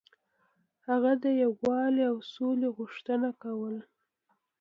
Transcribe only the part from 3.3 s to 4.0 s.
کوله.